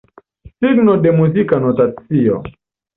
Signo 0.57 0.95
de 1.05 1.11
muzika 1.19 1.59
notacio. 1.69 2.43